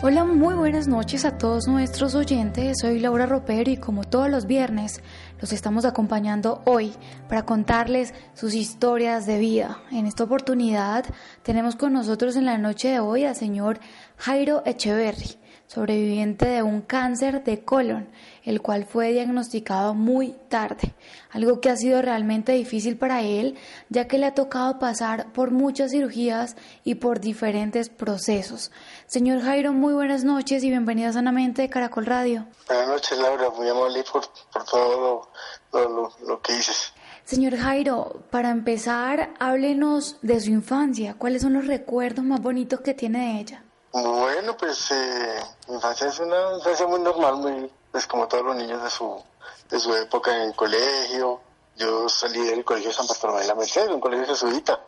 [0.00, 2.76] Hola, muy buenas noches a todos nuestros oyentes.
[2.80, 5.02] Soy Laura Ropero y como todos los viernes
[5.40, 6.92] los estamos acompañando hoy
[7.28, 9.82] para contarles sus historias de vida.
[9.90, 11.04] En esta oportunidad
[11.42, 13.80] tenemos con nosotros en la noche de hoy al señor
[14.18, 15.36] Jairo Echeverry
[15.68, 18.08] sobreviviente de un cáncer de colon,
[18.42, 20.94] el cual fue diagnosticado muy tarde,
[21.30, 23.54] algo que ha sido realmente difícil para él,
[23.90, 28.72] ya que le ha tocado pasar por muchas cirugías y por diferentes procesos.
[29.08, 32.44] Señor Jairo, muy buenas noches y bienvenida sanamente de Caracol Radio.
[32.66, 34.26] Buenas noches, Laura, muy amable por,
[34.66, 35.30] todo
[35.72, 36.92] lo que dices.
[37.24, 41.14] Señor Jairo, para empezar, háblenos de su infancia.
[41.16, 43.64] ¿Cuáles son los recuerdos más bonitos que tiene de ella?
[43.92, 48.56] Bueno, pues eh, mi infancia es una infancia muy normal, muy pues como todos los
[48.56, 49.22] niños de su
[49.70, 51.40] de su época en el colegio.
[51.76, 54.78] Yo salí del colegio San Bartolomé de la Merced, un colegio jesuita,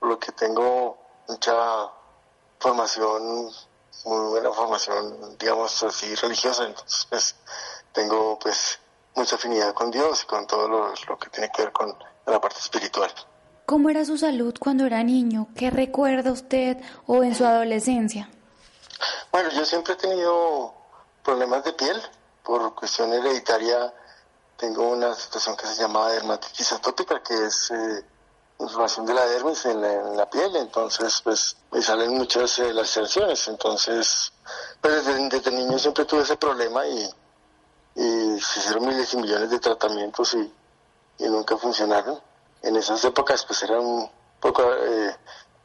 [0.00, 0.98] por lo que tengo
[1.28, 1.52] mucha
[2.60, 3.50] formación,
[4.04, 6.66] muy buena formación, digamos así, religiosa.
[6.66, 7.34] Entonces, pues
[7.92, 8.78] tengo pues
[9.16, 12.40] mucha afinidad con Dios y con todo lo, lo que tiene que ver con la
[12.40, 13.10] parte espiritual.
[13.66, 15.48] ¿Cómo era su salud cuando era niño?
[15.56, 16.76] ¿Qué recuerda usted
[17.06, 18.28] o en su adolescencia?
[19.32, 20.74] Bueno, yo siempre he tenido
[21.24, 22.00] problemas de piel
[22.42, 23.92] por cuestión hereditaria.
[24.56, 28.04] Tengo una situación que se llama dermatitis atópica, que es eh,
[28.60, 30.54] inflamación de la dermis en la, piel.
[30.56, 33.48] Entonces, pues me salen muchas eh, laceraciones.
[33.48, 34.32] Entonces,
[34.80, 37.08] pues desde, niño siempre tuve ese problema y,
[37.94, 40.52] se hicieron miles y millones de tratamientos y,
[41.28, 42.20] nunca funcionaron.
[42.62, 44.10] En esas épocas, pues era un
[44.40, 45.16] poco, eh,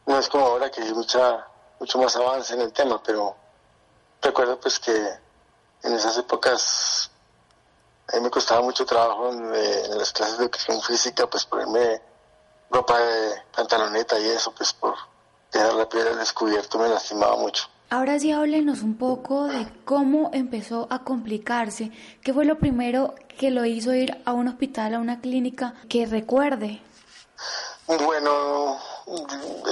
[0.05, 1.47] no es como ahora que hay mucha,
[1.79, 3.35] mucho más avance en el tema, pero
[4.22, 4.95] recuerdo pues que
[5.84, 7.11] en esas épocas
[8.07, 12.01] a mí me costaba mucho trabajo en, las clases de educación física, pues ponerme
[12.75, 14.95] ropa de pantaloneta y eso, pues por
[15.51, 17.63] dejar la piel al descubierto me lastimaba mucho.
[17.89, 21.91] Ahora sí háblenos un poco de cómo empezó a complicarse.
[22.21, 26.05] ¿Qué fue lo primero que lo hizo ir a un hospital, a una clínica que
[26.05, 26.81] recuerde?
[27.87, 28.77] Bueno,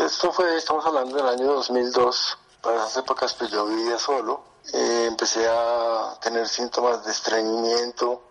[0.06, 5.08] esto fue, estamos hablando del año 2002 para esas épocas pues yo vivía solo, eh,
[5.10, 8.22] empecé a tener síntomas de estreñimiento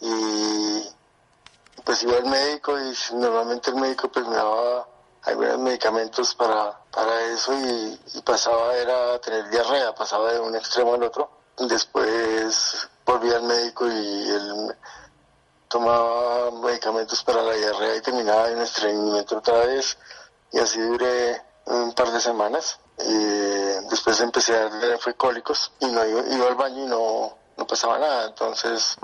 [0.00, 0.84] y
[1.90, 4.86] pues iba al médico y normalmente el médico pues me daba
[5.24, 11.02] algunos medicamentos para, para eso y, pasaba era tener diarrea, pasaba de un extremo al
[11.02, 11.28] otro.
[11.58, 14.76] Después volví al médico y él
[15.66, 19.98] tomaba medicamentos para la diarrea y terminaba en estreñimiento otra vez
[20.52, 22.78] y así duré un par de semanas.
[22.98, 27.66] Eh, después empecé a tener fue cólicos y no iba, al baño y no, no
[27.66, 28.28] pasaba nada.
[28.28, 28.96] Entonces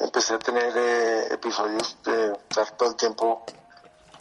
[0.00, 3.44] empecé a tener eh, episodios de estar todo el tiempo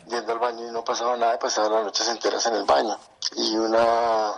[0.07, 2.97] yendo al baño y no pasaba nada, y pasaba las noches enteras en el baño.
[3.35, 4.33] Y una,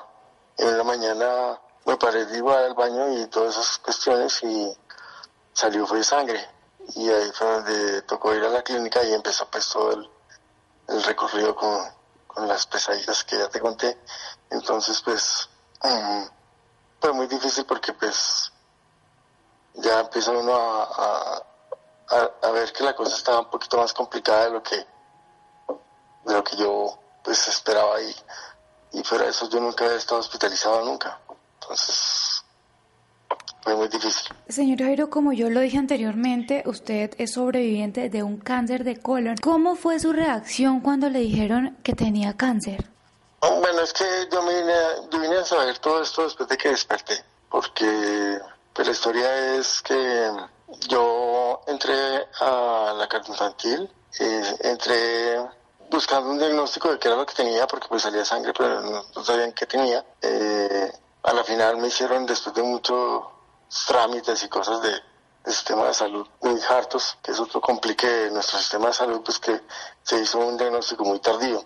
[0.57, 4.77] en una mañana me paré de igual al baño y todas esas cuestiones y
[5.53, 6.47] salió fue sangre.
[6.95, 10.09] Y ahí fue donde tocó ir a la clínica y empezó pues todo el,
[11.03, 11.79] recorrido con,
[12.27, 13.97] con las pesadillas que ya te conté.
[14.49, 15.49] Entonces, pues,
[16.99, 18.51] fue muy difícil porque, pues,
[19.75, 21.43] ya empieza uno a,
[22.41, 26.43] a, ver que la cosa estaba un poquito más complicada de lo que, de lo
[26.43, 28.15] que yo, pues, esperaba y,
[28.93, 31.19] y fuera de eso yo nunca había estado hospitalizado nunca.
[31.61, 32.43] Entonces,
[33.61, 34.35] fue muy difícil.
[34.49, 39.35] Señor Jairo, como yo lo dije anteriormente, usted es sobreviviente de un cáncer de colon.
[39.41, 42.89] ¿Cómo fue su reacción cuando le dijeron que tenía cáncer?
[43.39, 44.73] Bueno, es que yo, me vine,
[45.11, 48.39] yo vine a saber todo esto después de que desperté, porque
[48.73, 50.31] pues, la historia es que
[50.87, 55.37] yo entré a la carta infantil, eh, entré
[55.89, 59.23] buscando un diagnóstico de qué era lo que tenía, porque pues salía sangre, pero no,
[59.23, 60.03] sabían qué tenía.
[60.21, 60.91] Eh,
[61.23, 63.23] a la final me hicieron, después de muchos
[63.87, 64.91] trámites y cosas de,
[65.45, 69.39] sistema de salud muy hartos, que es otro complique de nuestro sistema de salud, pues
[69.39, 69.61] que
[70.03, 71.65] se hizo un diagnóstico muy tardío.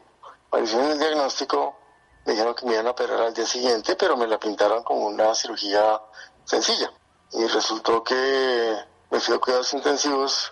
[0.49, 1.77] Cuando hicieron el diagnóstico,
[2.25, 5.07] me dijeron que me iban a operar al día siguiente, pero me la pintaron como
[5.07, 6.01] una cirugía
[6.45, 6.91] sencilla.
[7.31, 8.77] Y resultó que
[9.11, 10.51] me fui a cuidados intensivos,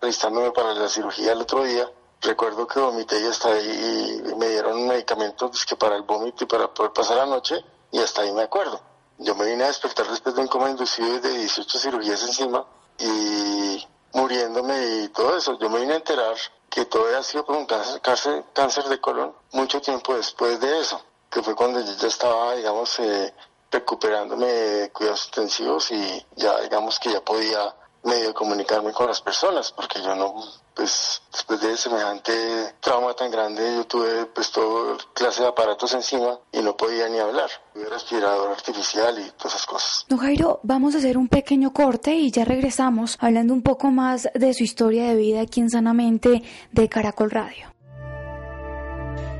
[0.00, 1.90] registrándome para la cirugía el otro día.
[2.22, 6.44] Recuerdo que vomité y hasta ahí y me dieron medicamentos pues, que para el vómito
[6.44, 8.80] y para poder pasar la noche y hasta ahí me acuerdo.
[9.18, 12.66] Yo me vine a despertar después de un coma inducido de 18 cirugías encima
[12.98, 15.58] y muriéndome y todo eso.
[15.58, 16.34] Yo me vine a enterar
[16.68, 21.00] que todo había sido por un cáncer, cáncer, de colon mucho tiempo después de eso,
[21.30, 23.32] que fue cuando yo ya estaba, digamos, eh,
[23.74, 27.74] recuperándome de cuidados intensivos y ya, digamos, que ya podía
[28.04, 30.34] medio comunicarme con las personas, porque yo no,
[30.74, 32.32] pues después de semejante
[32.80, 37.18] trauma tan grande, yo tuve pues toda clase de aparatos encima y no podía ni
[37.18, 37.48] hablar.
[37.72, 40.06] Tuve respirador artificial y todas esas cosas.
[40.08, 44.28] No, Jairo, vamos a hacer un pequeño corte y ya regresamos hablando un poco más
[44.34, 46.42] de su historia de vida aquí en Sanamente
[46.72, 47.72] de Caracol Radio.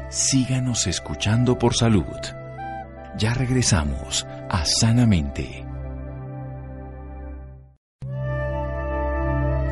[0.09, 2.44] Síganos escuchando por salud.
[3.17, 5.65] Ya regresamos a Sanamente.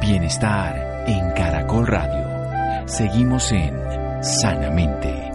[0.00, 2.86] Bienestar en Caracol Radio.
[2.86, 3.74] Seguimos en
[4.22, 5.32] Sanamente.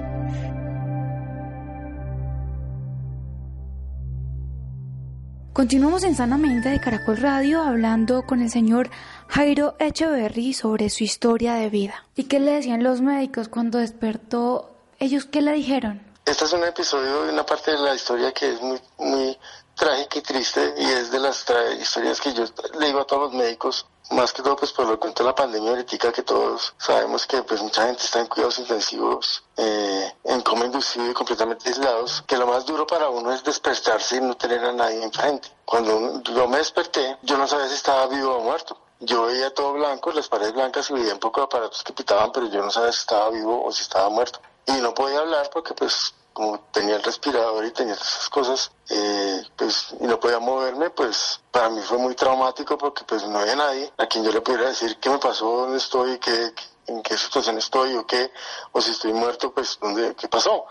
[5.52, 8.90] Continuamos en Sanamente de Caracol Radio hablando con el señor
[9.28, 12.06] Jairo Echeverry sobre su historia de vida.
[12.16, 14.78] ¿Y qué le decían los médicos cuando despertó?
[14.98, 16.07] ¿Ellos qué le dijeron?
[16.28, 19.40] Este es un episodio de una parte de la historia que es muy, muy
[19.76, 21.46] trágica y triste y es de las
[21.80, 22.44] historias que yo
[22.78, 25.36] le digo a todos los médicos más que todo pues por lo cuento de la
[25.36, 30.42] pandemia ahorita que todos sabemos que pues mucha gente está en cuidados intensivos eh, en
[30.42, 34.36] coma inducido y completamente aislados que lo más duro para uno es despertarse y no
[34.36, 38.42] tener a nadie enfrente cuando yo me desperté yo no sabía si estaba vivo o
[38.42, 41.94] muerto yo veía todo blanco, las paredes blancas y veía un poco de aparatos que
[41.94, 44.42] pitaban, pero yo no sabía si estaba vivo o si estaba muerto.
[44.66, 49.42] Y no podía hablar porque pues como tenía el respirador y tenía esas cosas, eh,
[49.56, 53.56] pues, y no podía moverme, pues para mí fue muy traumático porque pues no había
[53.56, 56.54] nadie a quien yo le pudiera decir qué me pasó, dónde estoy, qué,
[56.86, 58.32] en qué situación estoy o qué,
[58.72, 60.68] o si estoy muerto, pues dónde, qué pasó.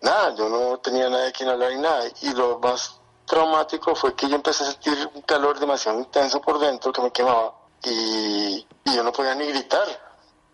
[0.00, 2.06] Nada, yo no tenía nadie a quien hablar y nada.
[2.22, 6.58] Y lo más traumático fue que yo empecé a sentir un calor demasiado intenso por
[6.58, 7.54] dentro que me quemaba
[7.84, 9.86] y, y yo no podía ni gritar.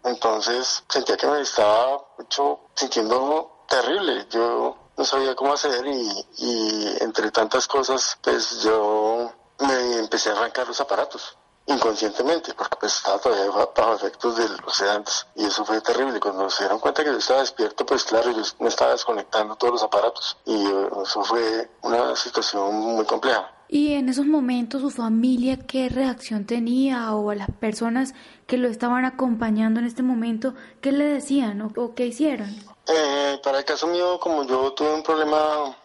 [0.04, 4.26] Entonces sentía que me estaba mucho sintiendo terrible.
[4.30, 10.66] Yo no sabía cómo hacer y, entre tantas cosas, pues yo me empecé a arrancar
[10.66, 11.36] los aparatos
[11.66, 16.20] inconscientemente, porque pues estaba todavía bajo efectos de los sedantes y eso fue terrible.
[16.20, 19.72] Cuando se dieron cuenta que yo estaba despierto, pues claro, yo me estaba desconectando todos
[19.74, 23.52] los aparatos y eh, eso fue una situación muy compleja.
[23.68, 27.12] Y en esos momentos su familia, ¿qué reacción tenía?
[27.14, 28.14] O a las personas
[28.46, 32.54] que lo estaban acompañando en este momento, ¿qué le decían o qué hicieron?
[32.86, 35.76] Eh, para el caso mío, como yo tuve un problema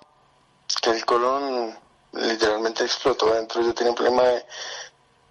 [0.83, 1.75] que el colon
[2.13, 4.45] literalmente explotó dentro, yo tenía un problema de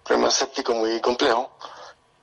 [0.03, 1.51] problema séptico muy complejo,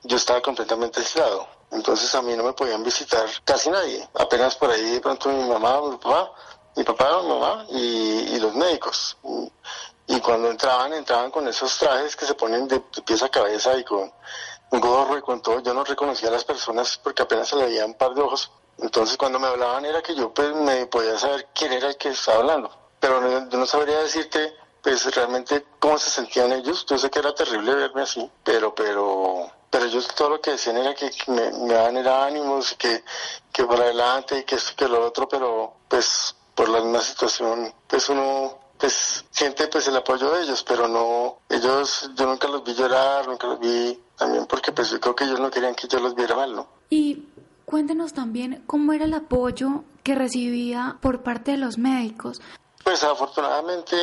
[0.02, 1.46] yo estaba completamente aislado.
[1.70, 5.46] Entonces a mí no me podían visitar casi nadie, apenas por ahí de pronto mi
[5.48, 6.32] mamá, mi papá,
[6.76, 9.16] mi papá, mi mamá y, los médicos.
[10.06, 13.76] Y, cuando entraban, entraban con esos trajes que se ponen de, de pies a cabeza
[13.76, 14.10] y con
[14.70, 15.60] un gorro y con todo.
[15.60, 18.50] Yo no reconocía a las personas porque apenas se le veía un par de ojos
[18.78, 22.10] entonces cuando me hablaban era que yo pues me podía saber quién era el que
[22.10, 22.70] estaba hablando,
[23.00, 24.54] pero no sabría decirte
[24.88, 26.86] pues realmente cómo se sentían ellos.
[26.88, 30.78] Yo sé que era terrible verme así, pero pero pero ellos todo lo que decían
[30.78, 33.04] era que, me, me, daban era ánimos, que,
[33.52, 37.70] que por adelante y que esto que lo otro, pero pues por la misma situación
[37.86, 42.64] pues uno pues siente pues el apoyo de ellos, pero no, ellos, yo nunca los
[42.64, 45.86] vi llorar, nunca los vi también porque pues yo creo que ellos no querían que
[45.86, 46.66] yo los viera mal, ¿no?
[46.88, 47.28] Y
[47.66, 52.40] Cuéntenos también cómo era el apoyo que recibía por parte de los médicos.
[52.82, 53.94] Pues afortunadamente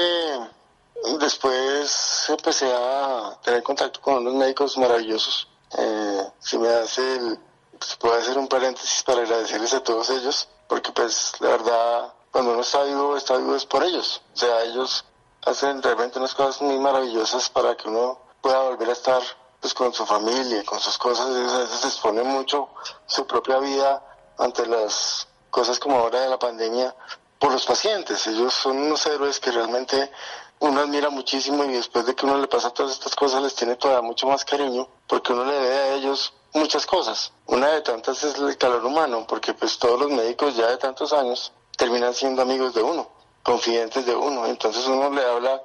[1.20, 5.48] después empecé a tener contacto con unos médicos maravillosos.
[5.78, 7.40] Eh, si me hace el,
[7.80, 12.52] se puede hacer un paréntesis para agradecerles a todos ellos, porque pues la verdad cuando
[12.52, 14.22] uno está vivo, está vivo es por ellos.
[14.34, 15.06] O sea, ellos
[15.46, 19.22] hacen realmente unas cosas muy maravillosas para que uno pueda volver a estar
[19.62, 22.70] pues con su familia, con sus cosas, a veces se expone mucho
[23.06, 24.04] su propia vida
[24.38, 26.94] ante las cosas como ahora de la pandemia
[27.40, 28.28] por los pacientes.
[28.28, 30.12] Ellos son unos héroes que realmente
[30.60, 33.76] uno admira muchísimo y después de que uno le pasa todas estas cosas les tiene
[33.76, 37.32] todavía mucho más cariño porque uno le ve a ellos muchas cosas.
[37.48, 41.14] Una de tantas es el calor humano porque pues todos los médicos ya de tantos
[41.14, 43.10] años terminan siendo amigos de uno,
[43.44, 44.46] confidentes de uno.
[44.46, 45.62] Entonces uno le habla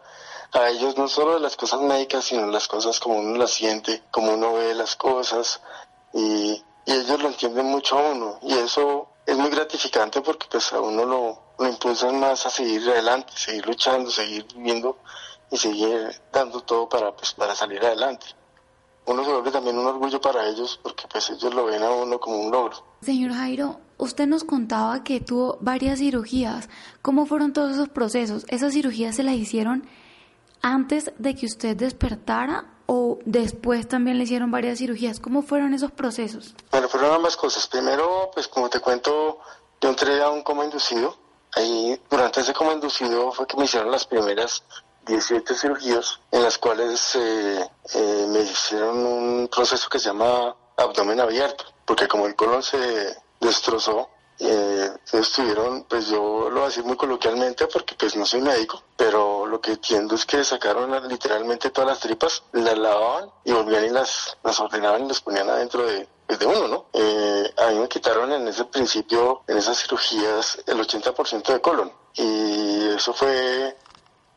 [0.53, 4.03] a ellos no solo de las cosas médicas, sino las cosas como uno las siente,
[4.11, 5.61] como uno ve las cosas
[6.13, 10.73] y, y ellos lo entienden mucho a uno y eso es muy gratificante porque pues
[10.73, 14.99] a uno lo, lo impulsan más a seguir adelante, seguir luchando, seguir viviendo
[15.51, 18.27] y seguir dando todo para pues para salir adelante.
[19.07, 22.19] Uno se vuelve también un orgullo para ellos porque pues ellos lo ven a uno
[22.19, 22.77] como un logro.
[23.03, 26.69] Señor Jairo, usted nos contaba que tuvo varias cirugías.
[27.01, 28.45] ¿Cómo fueron todos esos procesos?
[28.49, 29.89] ¿Esas cirugías se las hicieron
[30.61, 35.21] antes de que usted despertara o después también le hicieron varias cirugías?
[35.21, 36.57] ¿Cómo fueron esos procesos?
[36.73, 37.69] Bueno, fueron ambas cosas.
[37.69, 39.39] Primero, pues como te cuento,
[39.81, 41.17] yo entré a un coma inducido.
[41.55, 44.65] Ahí, durante ese coma inducido fue que me hicieron las primeras
[45.07, 51.21] 17 cirugías, en las cuales eh, eh, me hicieron un proceso que se llama abdomen
[51.21, 54.09] abierto, porque como el colon se destrozó,
[54.41, 58.83] eh, estuvieron, pues yo lo voy a decir muy coloquialmente porque pues no soy médico,
[58.97, 63.85] pero lo que entiendo es que sacaron literalmente todas las tripas, las lavaban y volvían
[63.85, 66.87] y las, las ordenaban y las ponían adentro de, pues, de uno, ¿no?
[66.93, 71.93] Eh, a mí me quitaron en ese principio, en esas cirugías, el 80% de colon.
[72.15, 73.77] Y eso fue,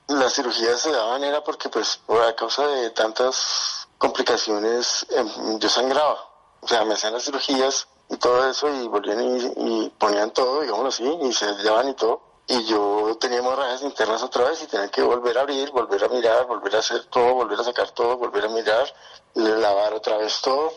[0.07, 6.17] las cirugías se daban era porque pues a causa de tantas complicaciones em, yo sangraba.
[6.61, 9.21] O sea, me hacían las cirugías y todo eso y volvían
[9.55, 12.21] y, ponían todo, digámoslo así, y se llevaban y todo.
[12.45, 16.09] Y yo tenía hemorragias internas otra vez y tenía que volver a abrir, volver a
[16.09, 18.93] mirar, volver a hacer todo, volver a sacar todo, volver a mirar,
[19.35, 20.73] lavar otra vez todo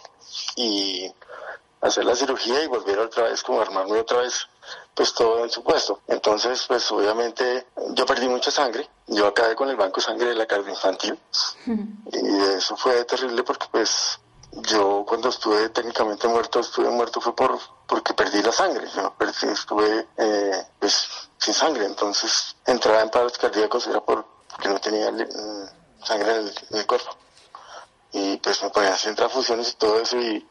[0.55, 1.13] y
[1.81, 4.47] hacer la cirugía y volver otra vez como armarme otra vez
[4.95, 6.01] pues todo en su puesto.
[6.09, 8.89] Entonces, pues obviamente yo perdí mucha sangre.
[9.07, 11.19] Yo acabé con el banco de sangre de la carga infantil.
[12.13, 14.19] Y eso fue terrible porque pues
[14.53, 18.87] yo cuando estuve técnicamente muerto, estuve muerto fue por porque perdí la sangre,
[19.17, 21.09] perdí, estuve eh, pues,
[21.39, 26.79] sin sangre, entonces entraba en paros cardíacos era por, porque no tenía mm, sangre en
[26.79, 27.17] el, cuerpo.
[28.13, 30.47] Y pues me ponían hacer transfusiones y todo eso y,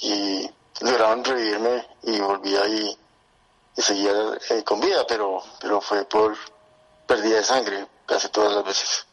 [0.00, 0.50] y
[0.80, 2.98] lograron revivirme y volví ahí
[3.76, 4.12] y seguía
[4.50, 6.36] eh, con vida, pero, pero fue por
[7.06, 9.06] pérdida de sangre casi todas las veces.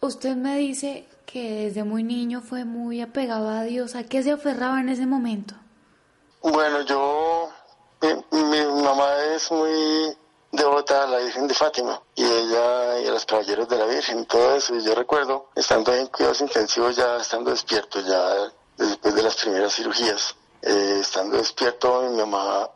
[0.00, 3.94] Usted me dice que desde muy niño fue muy apegado a Dios.
[3.94, 5.54] ¿A qué se aferraba en ese momento?
[6.40, 7.50] Bueno, yo,
[8.00, 10.16] mi, mamá es muy
[10.50, 14.24] devota a la Virgen de Fátima y ella y a los caballeros de la Virgen
[14.24, 14.74] todo eso.
[14.74, 19.74] Y yo recuerdo estando en cuidados intensivos, ya estando despierto, ya después de las primeras
[19.74, 22.70] cirugías, eh, estando despierto, mi mamá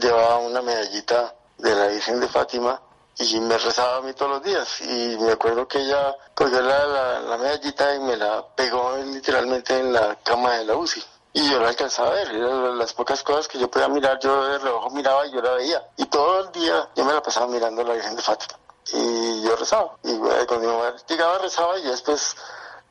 [0.00, 2.80] llevaba una medallita de la Virgen de Fátima
[3.18, 4.80] y me rezaba a mí todos los días.
[4.80, 9.92] Y me acuerdo que ella cogió la, la, medallita y me la pegó literalmente en
[9.92, 11.04] la cama de la UCI.
[11.32, 14.58] Y yo la alcanzaba a ver, las pocas cosas que yo podía mirar, yo de
[14.58, 15.88] reojo miraba y yo la veía.
[15.96, 18.58] Y todo el día yo me la pasaba mirando a la Virgen de Fátima.
[18.92, 19.96] Y yo rezaba.
[20.04, 22.36] Y cuando mi mamá llegaba rezaba y después,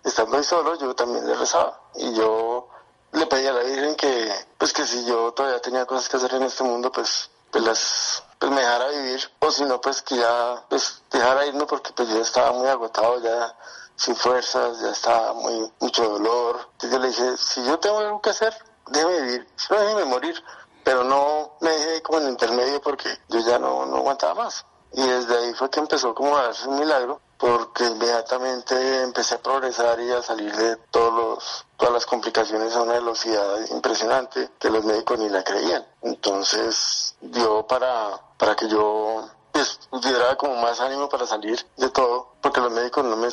[0.04, 1.80] estando ahí solo, yo también le rezaba.
[1.96, 2.68] Y yo
[3.14, 6.34] le pedía a la Virgen que, pues que si yo todavía tenía cosas que hacer
[6.36, 10.18] en este mundo, pues, pues las pues me dejara vivir o si no pues que
[10.18, 13.56] ya pues dejara irme porque pues yo estaba muy agotado ya
[13.96, 16.70] sin fuerzas ya estaba muy mucho dolor.
[16.74, 18.54] Entonces yo le dije si yo tengo algo que hacer
[18.88, 20.44] déjeme vivir si no déjeme morir
[20.84, 24.66] pero no me dejé como en intermedio porque yo ya no, no aguantaba más.
[24.94, 29.42] Y desde ahí fue que empezó como a darse un milagro porque inmediatamente empecé a
[29.42, 34.70] progresar y a salir de todos los, todas las complicaciones a una velocidad impresionante que
[34.70, 35.86] los médicos ni la creían.
[36.02, 42.34] Entonces dio para, para que yo pues, tuviera como más ánimo para salir de todo,
[42.42, 43.28] porque los médicos no me,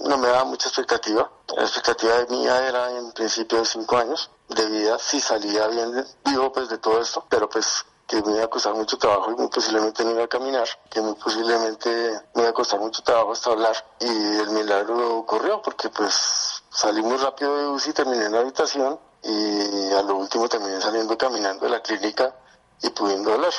[0.00, 1.30] no me daban mucha expectativa.
[1.56, 6.04] La expectativa de mía era en principio de cinco años de vida, si salía bien
[6.24, 9.36] vivo pues de todo esto, pero pues que me iba a costar mucho trabajo y
[9.36, 11.88] muy posiblemente no iba a caminar, que muy posiblemente
[12.34, 13.76] me iba a costar mucho trabajo hasta hablar.
[14.00, 18.98] Y el milagro ocurrió porque pues salí muy rápido de UCI, terminé en la habitación
[19.22, 22.34] y a lo último terminé saliendo caminando de la clínica
[22.82, 23.52] y pudiendo hablar.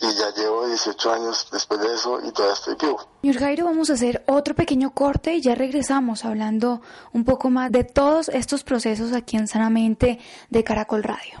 [0.00, 3.00] Y ya llevo 18 años después de eso y todavía estoy vivo.
[3.22, 6.80] Señor Jairo, vamos a hacer otro pequeño corte y ya regresamos hablando
[7.12, 11.40] un poco más de todos estos procesos aquí en Sanamente de Caracol Radio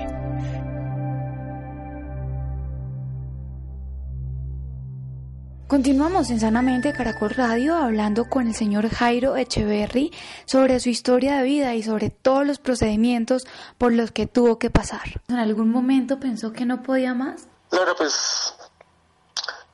[5.71, 10.11] Continuamos en Sanamente Caracol Radio hablando con el señor Jairo Echeverry
[10.43, 13.47] sobre su historia de vida y sobre todos los procedimientos
[13.77, 15.21] por los que tuvo que pasar.
[15.29, 17.47] ¿En algún momento pensó que no podía más?
[17.69, 18.53] Claro, pues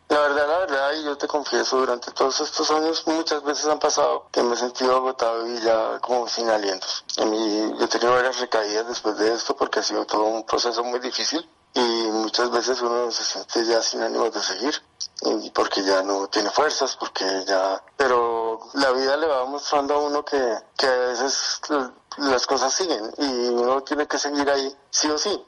[0.10, 3.80] la verdad, la verdad, y yo te confieso, durante todos estos años muchas veces han
[3.80, 7.06] pasado que me he sentido agotado y ya como sin alientos.
[7.26, 10.84] mí, yo he tenido varias recaídas después de esto porque ha sido todo un proceso
[10.84, 11.80] muy difícil y
[12.12, 14.76] muchas veces uno se siente ya sin ánimos de seguir
[15.22, 17.84] y porque ya no tiene fuerzas, porque ya...
[17.96, 21.62] Pero la vida le va mostrando a uno que, que a veces
[22.18, 25.44] las cosas siguen y uno tiene que seguir ahí sí o sí.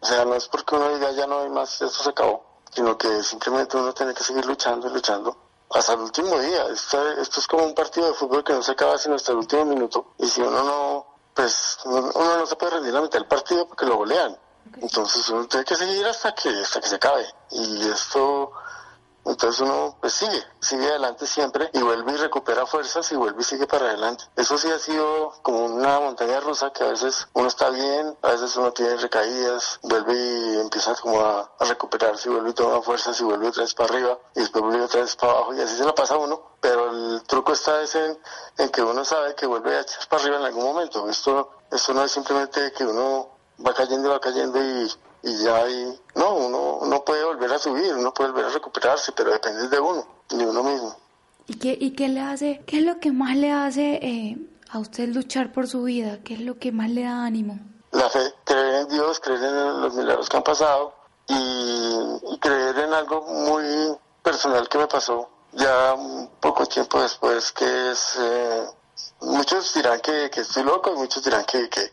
[0.00, 2.96] O sea, no es porque uno diga ya no hay más, esto se acabó, sino
[2.96, 5.36] que simplemente uno tiene que seguir luchando y luchando
[5.70, 6.66] hasta el último día.
[6.66, 9.38] Esto, esto es como un partido de fútbol que no se acaba sino hasta el
[9.38, 10.14] último minuto.
[10.18, 13.86] Y si uno no, pues uno no se puede rendir la mitad del partido porque
[13.86, 14.36] lo golean.
[14.80, 17.26] Entonces uno tiene que seguir hasta que, hasta que se acabe.
[17.50, 18.52] Y esto
[19.24, 23.44] entonces uno pues sigue, sigue adelante siempre y vuelve y recupera fuerzas y vuelve y
[23.44, 24.24] sigue para adelante.
[24.36, 28.30] Eso sí ha sido como una montaña rusa que a veces uno está bien, a
[28.30, 33.20] veces uno tiene recaídas, vuelve y empieza como a, recuperarse y vuelve y toma fuerzas
[33.20, 35.76] y vuelve otra vez para arriba y después vuelve otra vez para abajo y así
[35.76, 36.50] se la pasa uno.
[36.60, 38.18] Pero el truco está en,
[38.58, 41.08] en que uno sabe que vuelve a echar para arriba en algún momento.
[41.08, 43.28] Esto, esto no es simplemente que uno
[43.66, 44.90] va cayendo va cayendo y
[45.22, 47.19] y ya ahí, no, uno no puede
[47.50, 50.96] volver a subir, uno puede volver a recuperarse, pero depende de uno, de uno mismo.
[51.46, 54.38] ¿Y qué, y qué le hace, qué es lo que más le hace eh,
[54.70, 56.20] a usted luchar por su vida?
[56.24, 57.58] ¿Qué es lo que más le da ánimo?
[57.90, 60.94] La fe, creer en Dios, creer en los milagros que han pasado
[61.26, 67.90] y, creer en algo muy personal que me pasó ya un poco tiempo después, que
[67.90, 68.16] es...
[68.18, 68.66] Eh,
[69.22, 71.90] muchos dirán que, que, estoy loco y muchos dirán que, que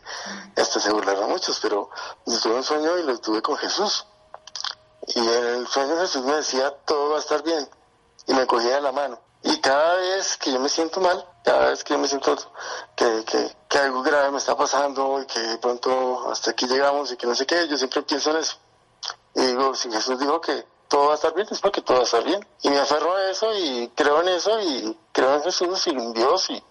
[0.56, 1.90] hasta se burlarán muchos, pero
[2.26, 4.06] yo tuve un sueño y lo tuve con Jesús.
[5.08, 7.68] Y el sueño Jesús me decía, todo va a estar bien.
[8.28, 9.20] Y me cogía de la mano.
[9.44, 12.36] Y cada vez que yo me siento mal, cada vez que yo me siento
[12.96, 17.12] que, que, que algo grave me está pasando y que de pronto hasta aquí llegamos
[17.12, 18.58] y que no sé qué, yo siempre pienso en eso.
[19.36, 22.04] Y digo, si Jesús dijo que todo va a estar bien, es porque todo va
[22.04, 22.46] a estar bien.
[22.64, 26.14] Y me aferro a eso y creo en eso y creo en Jesús y en
[26.14, 26.62] Dios y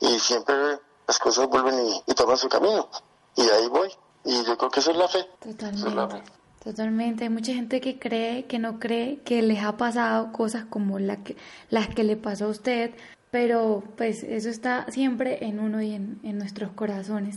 [0.00, 2.88] y siempre las cosas vuelven y, toman su camino.
[3.36, 3.90] Y ahí voy.
[4.24, 5.24] Y yo creo que eso es la fe.
[5.40, 6.22] Totalmente.
[6.66, 7.22] Totalmente.
[7.22, 11.22] Hay mucha gente que cree, que no cree, que les ha pasado cosas como la
[11.22, 11.36] que,
[11.70, 12.90] las que le pasó a usted,
[13.30, 17.36] pero pues eso está siempre en uno y en, en nuestros corazones.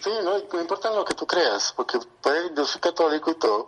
[0.00, 3.66] Sí, no, no importa lo que tú creas, porque puede, yo soy católico y todo,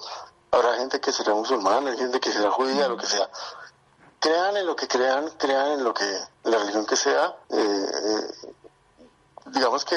[0.53, 3.29] habrá gente que será musulmana, hay gente que será judía, lo que sea,
[4.21, 6.05] crean en lo que crean, crean en lo que,
[6.45, 8.53] la religión que sea, eh, eh,
[9.47, 9.97] digamos que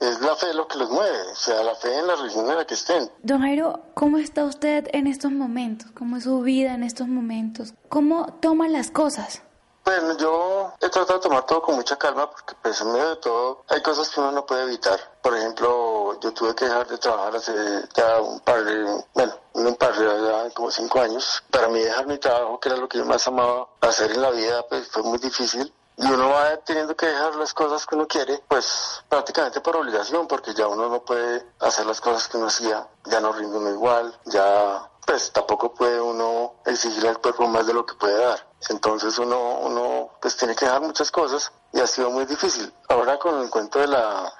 [0.00, 2.56] es la fe lo que los mueve, o sea, la fe en la religión en
[2.56, 3.10] la que estén.
[3.22, 5.90] Don Jairo, ¿cómo está usted en estos momentos?
[5.92, 7.74] ¿Cómo es su vida en estos momentos?
[7.88, 9.42] ¿Cómo toma las cosas?
[9.84, 13.16] Bueno, yo he tratado de tomar todo con mucha calma porque pues en medio de
[13.16, 14.98] todo hay cosas que uno no puede evitar.
[15.20, 17.52] Por ejemplo, yo tuve que dejar de trabajar hace
[17.94, 21.42] ya un par de, bueno, un par de, ya como cinco años.
[21.50, 24.30] Para mí dejar mi trabajo, que era lo que yo más amaba hacer en la
[24.30, 25.70] vida, pues fue muy difícil.
[25.96, 30.26] Y uno va teniendo que dejar las cosas que uno quiere, pues prácticamente por obligación,
[30.26, 33.70] porque ya uno no puede hacer las cosas que uno hacía, ya no rinde uno
[33.70, 38.44] igual, ya pues tampoco puede uno exigir al cuerpo más de lo que puede dar.
[38.70, 42.72] Entonces uno, uno pues tiene que dejar muchas cosas y ha sido muy difícil.
[42.88, 44.32] Ahora con el cuento de la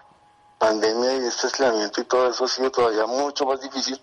[0.59, 4.03] pandemia y este aislamiento y todo eso ha sido todavía mucho más difícil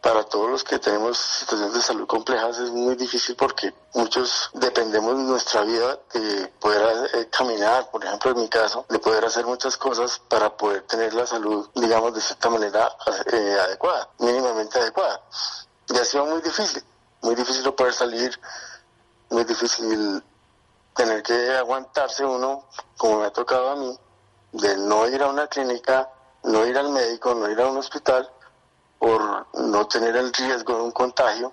[0.00, 5.16] para todos los que tenemos situaciones de salud complejas es muy difícil porque muchos dependemos
[5.16, 9.44] de nuestra vida de poder eh, caminar, por ejemplo en mi caso, de poder hacer
[9.44, 12.96] muchas cosas para poder tener la salud, digamos, de cierta manera
[13.30, 15.20] eh, adecuada, mínimamente adecuada.
[15.88, 16.82] Y ha sido muy difícil,
[17.20, 18.40] muy difícil poder salir,
[19.28, 20.22] muy difícil
[20.94, 22.64] tener que aguantarse uno,
[22.96, 23.98] como me ha tocado a mí,
[24.52, 26.08] de no ir a una clínica,
[26.44, 28.30] no ir al médico, no ir a un hospital,
[29.00, 31.52] por no tener el riesgo de un contagio.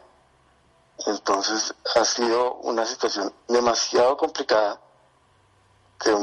[1.05, 4.81] Entonces ha sido una situación demasiado complicada
[5.97, 6.13] que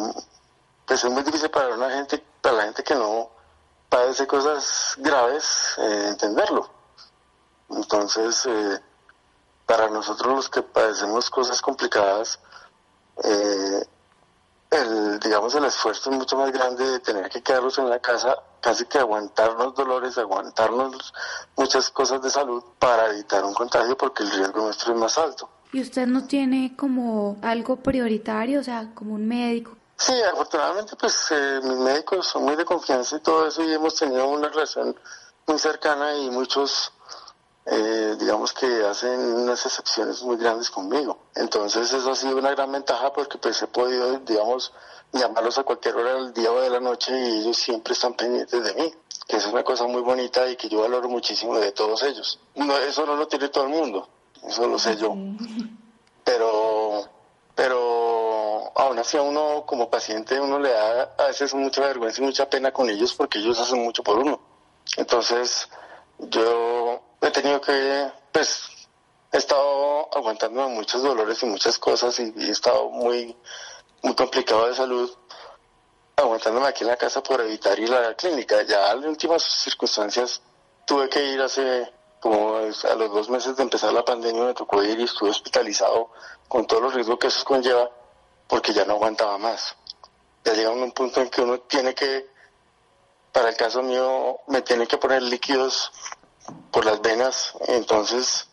[0.86, 3.30] pues, es muy difícil para una gente, para la gente que no
[3.88, 6.68] padece cosas graves, eh, entenderlo.
[7.70, 8.80] Entonces, eh,
[9.64, 12.38] para nosotros los que padecemos cosas complicadas,
[13.22, 13.86] eh,
[14.74, 18.36] el, digamos, el esfuerzo es mucho más grande de tener que quedarnos en la casa,
[18.60, 21.12] casi que aguantarnos dolores, aguantarnos
[21.56, 25.48] muchas cosas de salud para evitar un contagio porque el riesgo nuestro es más alto.
[25.72, 29.76] ¿Y usted no tiene como algo prioritario, o sea, como un médico?
[29.96, 33.94] Sí, afortunadamente pues eh, mis médicos son muy de confianza y todo eso y hemos
[33.94, 34.94] tenido una relación
[35.46, 36.92] muy cercana y muchos
[37.66, 41.18] eh, digamos que hacen unas excepciones muy grandes conmigo.
[41.34, 44.72] Entonces eso ha sido una gran ventaja porque pues he podido, digamos,
[45.12, 48.62] llamarlos a cualquier hora del día o de la noche y ellos siempre están pendientes
[48.62, 48.92] de mí,
[49.26, 52.38] que es una cosa muy bonita y que yo valoro muchísimo de todos ellos.
[52.54, 54.08] No, eso no lo tiene todo el mundo,
[54.42, 55.14] eso lo sé yo.
[56.24, 57.08] Pero,
[57.54, 62.24] pero aún así a uno como paciente uno le da a veces mucha vergüenza y
[62.24, 64.40] mucha pena con ellos porque ellos hacen mucho por uno.
[64.96, 65.68] Entonces
[66.18, 68.64] yo he tenido que, pues,
[69.32, 73.36] he estado aguantando muchos dolores y muchas cosas y, he estado muy,
[74.02, 75.10] muy complicado de salud,
[76.16, 78.62] aguantándome aquí en la casa por evitar ir a la clínica.
[78.62, 80.42] Ya en últimas circunstancias
[80.86, 84.82] tuve que ir hace como a los dos meses de empezar la pandemia me tocó
[84.82, 86.10] ir y estuve hospitalizado
[86.48, 87.90] con todos los riesgos que eso conlleva
[88.48, 89.76] porque ya no aguantaba más.
[90.44, 92.26] Ya llega un punto en que uno tiene que,
[93.32, 95.90] para el caso mío, me tiene que poner líquidos
[96.70, 98.48] por las venas, entonces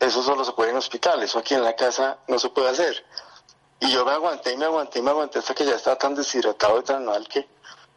[0.00, 3.04] eso solo se puede en hospital, eso aquí en la casa no se puede hacer.
[3.80, 6.14] Y yo me aguanté y me aguanté y me aguanté hasta que ya estaba tan
[6.14, 7.46] deshidratado y tan mal que,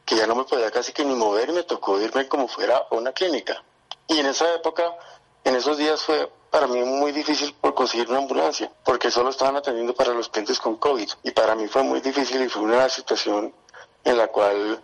[0.05, 2.88] que ya no me podía casi que ni mover y me tocó irme como fuera
[2.89, 3.63] a una clínica.
[4.07, 4.95] Y en esa época,
[5.43, 9.55] en esos días fue para mí muy difícil por conseguir una ambulancia, porque solo estaban
[9.55, 11.10] atendiendo para los pacientes con COVID.
[11.23, 13.53] Y para mí fue muy difícil y fue una situación
[14.03, 14.81] en la cual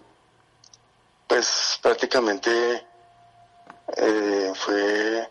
[1.28, 2.88] pues prácticamente
[3.96, 5.30] eh, fue,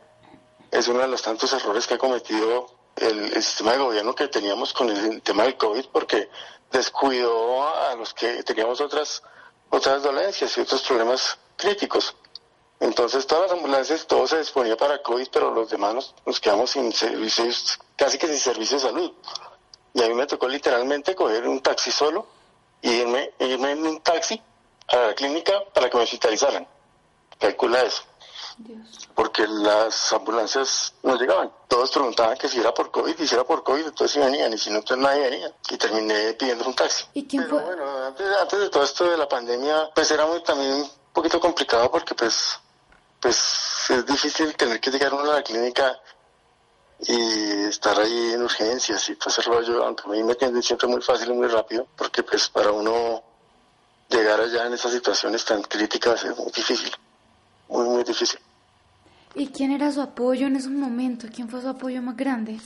[0.70, 2.66] es uno de los tantos errores que ha cometido
[2.96, 6.30] el, sistema de gobierno que teníamos con el, tema del COVID porque
[6.70, 9.22] descuidó a los que teníamos otras,
[9.68, 12.14] otras dolencias y otros problemas críticos.
[12.80, 16.92] Entonces todas las ambulancias, todo se disponía para COVID, pero los demás nos, quedamos sin
[16.92, 19.12] servicios, casi que sin servicio de salud.
[19.94, 22.26] Y a mí me tocó literalmente coger un taxi solo
[22.82, 24.40] y irme, irme en un taxi
[24.88, 26.66] a la clínica para que me hospitalizaran.
[27.38, 28.02] Calcula eso
[29.14, 31.52] porque las ambulancias no llegaban.
[31.68, 34.52] Todos preguntaban que si era por COVID, y si era por COVID, entonces sí venían,
[34.52, 35.52] y si no, entonces nadie venía.
[35.70, 37.04] Y terminé pidiendo un taxi.
[37.14, 40.72] ¿Y quién Pero bueno, antes, de todo esto de la pandemia, pues era muy, también
[40.72, 42.58] un poquito complicado porque pues,
[43.20, 45.98] pues es difícil tener que llegar uno a la clínica
[47.00, 50.88] y estar ahí en urgencias y todo ese rollo, aunque a mí me atienden siempre
[50.88, 53.22] muy fácil y muy rápido, porque pues para uno
[54.08, 56.90] llegar allá en esas situaciones tan críticas es muy difícil,
[57.68, 58.40] muy, muy difícil.
[59.38, 61.28] ¿Y quién era su apoyo en esos momentos?
[61.30, 62.58] ¿Quién fue su apoyo más grande?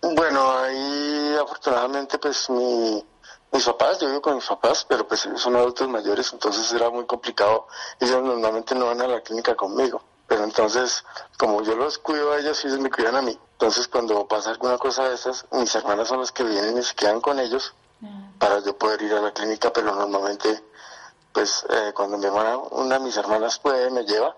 [0.00, 3.04] Bueno, ahí afortunadamente pues mi,
[3.52, 6.88] mis papás, yo vivo con mis papás, pero pues ellos son adultos mayores, entonces era
[6.88, 7.66] muy complicado.
[8.00, 11.04] Ellos normalmente no van a la clínica conmigo, pero entonces
[11.36, 13.38] como yo los cuido a ellos, ellos me cuidan a mí.
[13.52, 16.94] Entonces cuando pasa alguna cosa de esas, mis hermanas son las que vienen y se
[16.94, 18.30] quedan con ellos ah.
[18.38, 20.64] para yo poder ir a la clínica, pero normalmente
[21.34, 24.34] pues eh, cuando mi hermana, una de mis hermanas puede, me lleva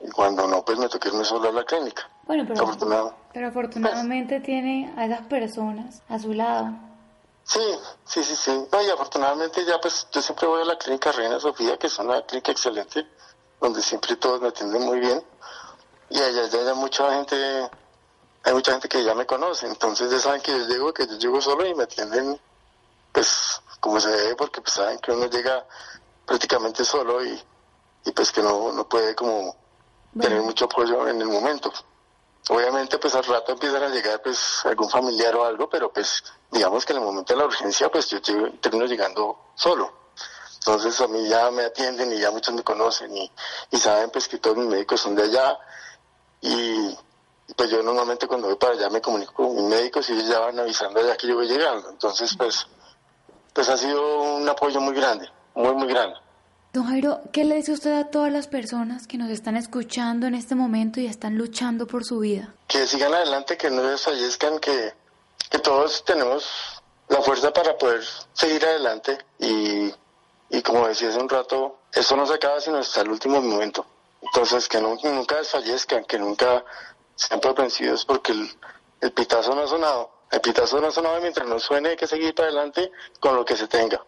[0.00, 2.08] y cuando no, pues me toqué irme solo a la clínica.
[2.24, 6.70] Bueno, pero, pero afortunadamente tiene a esas personas a su lado.
[7.44, 7.60] Sí,
[8.04, 8.66] sí, sí, sí.
[8.72, 11.98] No, y afortunadamente ya pues yo siempre voy a la clínica Reina Sofía, que es
[11.98, 13.06] una clínica excelente,
[13.60, 15.22] donde siempre todos me atienden muy bien.
[16.08, 17.70] Y allá ya hay mucha gente,
[18.44, 21.18] hay mucha gente que ya me conoce, entonces ya saben que yo llego, que yo
[21.18, 22.40] llego solo y me atienden
[23.12, 25.66] pues como se debe, porque pues saben que uno llega
[26.26, 27.40] prácticamente solo y,
[28.04, 29.56] y pues que no, no puede como
[30.18, 31.72] tener mucho apoyo en el momento.
[32.48, 36.84] Obviamente, pues al rato empiezan a llegar pues algún familiar o algo, pero pues digamos
[36.84, 38.20] que en el momento de la urgencia, pues yo
[38.60, 40.00] termino llegando solo.
[40.56, 43.30] Entonces a mí ya me atienden y ya muchos me conocen y,
[43.70, 45.58] y saben pues que todos mis médicos son de allá
[46.42, 46.96] y
[47.56, 50.38] pues yo normalmente cuando voy para allá me comunico con mis médicos y ellos ya
[50.38, 51.88] van avisando ya que yo voy llegando.
[51.88, 52.66] Entonces pues,
[53.54, 56.16] pues ha sido un apoyo muy grande, muy muy grande.
[56.72, 60.36] Don Jairo, ¿qué le dice usted a todas las personas que nos están escuchando en
[60.36, 62.54] este momento y están luchando por su vida?
[62.68, 64.94] Que sigan adelante, que no desfallezcan, que,
[65.50, 66.48] que todos tenemos
[67.08, 68.04] la fuerza para poder
[68.34, 69.92] seguir adelante y,
[70.48, 73.84] y como decía hace un rato, eso no se acaba sino hasta el último momento.
[74.22, 76.64] Entonces, que nunca desfallezcan, que nunca
[77.16, 78.48] sean propensivos porque el,
[79.00, 80.12] el pitazo no ha sonado.
[80.30, 83.44] El pitazo no ha sonado mientras no suene hay que seguir para adelante con lo
[83.44, 84.00] que se tenga.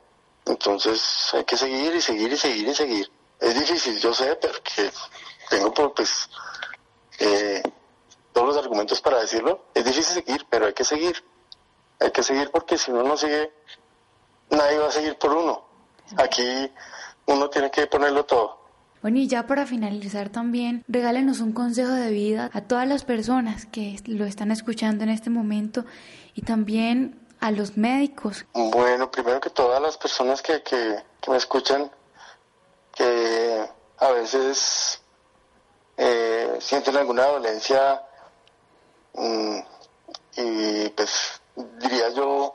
[0.46, 3.12] Entonces hay que seguir y seguir y seguir y seguir.
[3.40, 4.90] Es difícil, yo sé, porque
[5.48, 6.28] tengo pues
[7.18, 7.62] eh,
[8.32, 9.66] todos los argumentos para decirlo.
[9.74, 11.22] Es difícil seguir, pero hay que seguir.
[12.00, 13.52] Hay que seguir porque si uno no sigue,
[14.50, 15.64] nadie va a seguir por uno.
[16.16, 16.70] Aquí
[17.26, 18.62] uno tiene que ponerlo todo.
[19.02, 23.66] Bueno, y ya para finalizar también, regálenos un consejo de vida a todas las personas
[23.66, 25.84] que lo están escuchando en este momento
[26.34, 28.46] y también a los médicos.
[28.54, 31.90] Bueno, primero que todas las personas que, que, me escuchan,
[32.94, 35.02] que a veces
[35.96, 38.00] eh, sienten alguna dolencia
[39.14, 39.58] mm,
[40.36, 41.42] y pues
[41.80, 42.54] diría yo,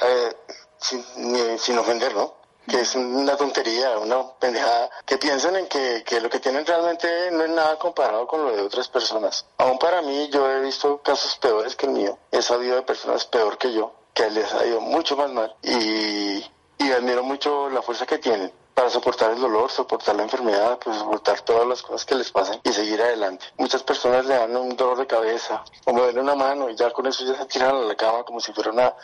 [0.00, 0.34] eh,
[0.78, 2.45] sin, sin ofender, ¿no?
[2.68, 7.30] Que es una tontería, una pendejada, que piensan en que, que, lo que tienen realmente
[7.30, 9.46] no es nada comparado con lo de otras personas.
[9.58, 13.24] Aún para mí, yo he visto casos peores que el mío, he sabido de personas
[13.26, 16.44] peor que yo, que les ha ido mucho más mal y,
[16.78, 20.98] y admiro mucho la fuerza que tienen para soportar el dolor, soportar la enfermedad, pues
[20.98, 23.46] soportar todas las cosas que les pasan y seguir adelante.
[23.56, 27.06] Muchas personas le dan un dolor de cabeza o me una mano y ya con
[27.06, 28.94] eso ya se tiran a la cama como si fuera una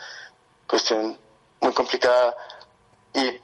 [0.67, 1.17] cuestión
[1.59, 2.35] muy complicada.
[3.15, 3.41] Y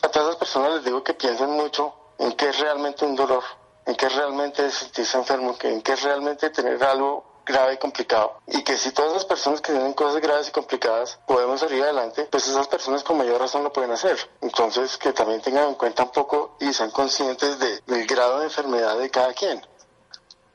[0.00, 3.42] a todas las personas les digo que piensen mucho en qué es realmente un dolor,
[3.84, 8.38] en qué es realmente sentirse enfermo, en qué es realmente tener algo grave y complicado.
[8.46, 12.28] Y que si todas las personas que tienen cosas graves y complicadas podemos salir adelante,
[12.30, 14.16] pues esas personas con mayor razón lo pueden hacer.
[14.40, 18.96] Entonces, que también tengan en cuenta un poco y sean conscientes del grado de enfermedad
[18.98, 19.60] de cada quien.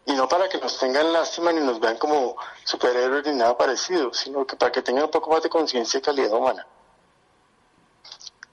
[0.06, 4.13] Y no para que nos tengan lástima ni nos vean como superhéroes ni nada parecido,
[4.13, 6.65] sino que para que tengan un poco más de conciencia y calidad humana.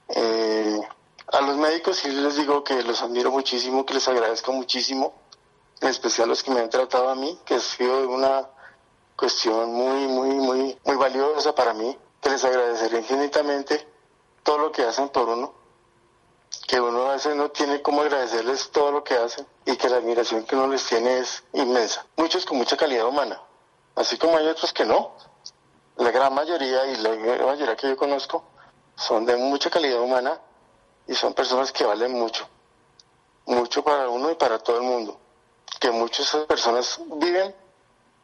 [0.09, 0.64] Eh,
[1.31, 5.13] a los médicos sí les digo que los admiro muchísimo, que les agradezco muchísimo,
[5.81, 8.47] en especial los que me han tratado a mí, que ha sido una
[9.15, 13.87] cuestión muy, muy, muy, muy valiosa para mí, que les agradeceré infinitamente
[14.43, 15.53] todo lo que hacen por uno,
[16.67, 19.97] que uno a veces no tiene cómo agradecerles todo lo que hacen y que la
[19.97, 22.05] admiración que uno les tiene es inmensa.
[22.17, 23.41] Muchos con mucha calidad humana,
[23.95, 25.13] así como hay otros que no.
[25.97, 27.09] La gran mayoría y la
[27.45, 28.43] mayoría que yo conozco
[28.95, 30.39] son de mucha calidad humana
[31.07, 32.47] y son personas que valen mucho,
[33.45, 35.19] mucho para uno y para todo el mundo,
[35.79, 37.53] que muchas personas viven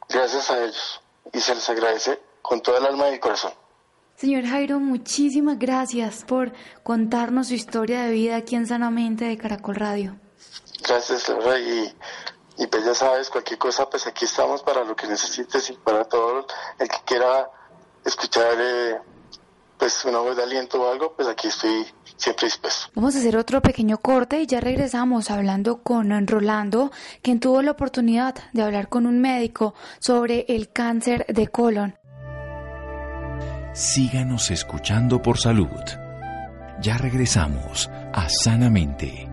[0.09, 3.53] gracias a ellos y se les agradece con toda el alma y el corazón.
[4.15, 9.75] Señor Jairo, muchísimas gracias por contarnos su historia de vida aquí en Sanamente de Caracol
[9.75, 10.19] Radio.
[10.87, 11.91] Gracias, Laura, y,
[12.57, 16.03] y pues ya sabes, cualquier cosa, pues aquí estamos para lo que necesites y para
[16.05, 16.45] todo
[16.77, 17.49] el que quiera
[18.05, 18.99] escuchar eh,
[19.77, 22.91] pues una voz de aliento o algo, pues aquí estoy siempre dispuesto.
[22.95, 27.71] Vamos a hacer otro pequeño corte y ya regresamos hablando con Rolando, quien tuvo la
[27.71, 31.95] oportunidad de hablar con un médico sobre el cáncer de colon.
[33.73, 35.69] Síganos escuchando por salud.
[36.81, 39.29] Ya regresamos a Sanamente.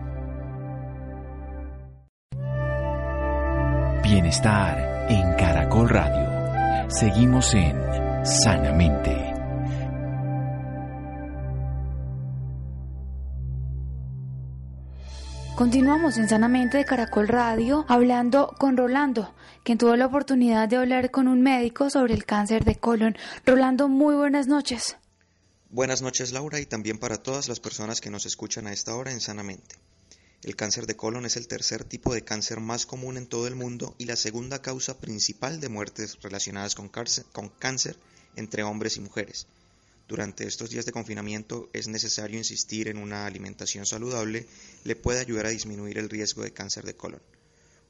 [4.03, 6.89] Bienestar en Caracol Radio.
[6.89, 7.75] Seguimos en
[8.23, 9.28] Sanamente.
[15.59, 21.11] Continuamos en Sanamente de Caracol Radio hablando con Rolando, quien tuvo la oportunidad de hablar
[21.11, 23.17] con un médico sobre el cáncer de colon.
[23.45, 24.95] Rolando, muy buenas noches.
[25.69, 29.11] Buenas noches Laura y también para todas las personas que nos escuchan a esta hora
[29.11, 29.75] en Sanamente.
[30.43, 33.55] El cáncer de colon es el tercer tipo de cáncer más común en todo el
[33.55, 37.97] mundo y la segunda causa principal de muertes relacionadas con cáncer, con cáncer
[38.37, 39.45] entre hombres y mujeres.
[40.09, 44.47] Durante estos días de confinamiento es necesario insistir en una alimentación saludable,
[44.83, 47.21] le puede ayudar a disminuir el riesgo de cáncer de colon.